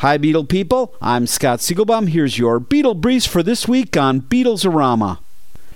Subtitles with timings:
[0.00, 0.94] Hi, Beetle people.
[1.02, 2.08] I'm Scott Siegelbaum.
[2.08, 5.18] Here's your Beetle Breeze for this week on Beatlesorama.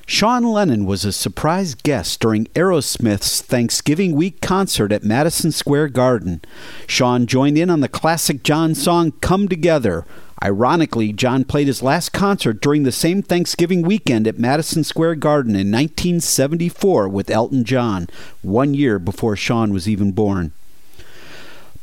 [0.07, 6.41] Sean Lennon was a surprise guest during Aerosmith's Thanksgiving week concert at Madison Square Garden.
[6.87, 10.07] Sean joined in on the classic John song Come Together.
[10.43, 15.51] Ironically, John played his last concert during the same Thanksgiving weekend at Madison Square Garden
[15.51, 18.09] in 1974 with Elton John,
[18.41, 20.53] one year before Sean was even born.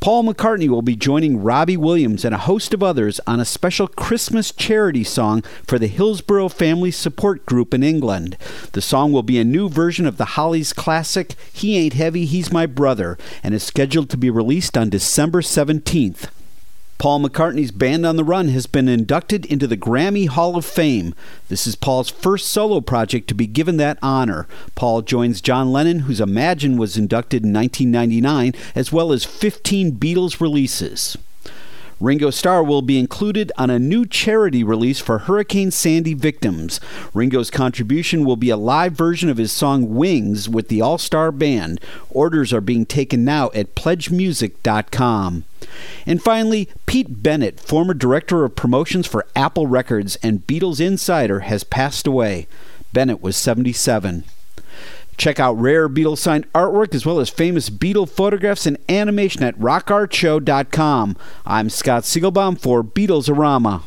[0.01, 3.87] Paul McCartney will be joining Robbie Williams and a host of others on a special
[3.87, 8.35] Christmas charity song for the Hillsborough Family Support Group in England.
[8.71, 12.51] The song will be a new version of the Hollies classic He Ain't Heavy, He's
[12.51, 16.29] My Brother and is scheduled to be released on December 17th.
[17.01, 21.15] Paul McCartney's Band on the Run has been inducted into the Grammy Hall of Fame.
[21.49, 24.47] This is Paul's first solo project to be given that honor.
[24.75, 30.39] Paul joins John Lennon, whose Imagine was inducted in 1999, as well as 15 Beatles
[30.39, 31.17] releases.
[31.99, 36.79] Ringo Starr will be included on a new charity release for Hurricane Sandy victims.
[37.15, 41.31] Ringo's contribution will be a live version of his song Wings with the All Star
[41.31, 41.81] Band.
[42.11, 45.45] Orders are being taken now at pledgemusic.com.
[46.05, 51.63] And finally, Pete Bennett, former director of promotions for Apple Records and Beatles Insider, has
[51.63, 52.47] passed away.
[52.93, 54.23] Bennett was 77.
[55.17, 59.57] Check out rare Beatles signed artwork as well as famous Beatle photographs and animation at
[59.59, 61.17] rockartshow.com.
[61.45, 63.83] I'm Scott Siegelbaum for Beatlesorama.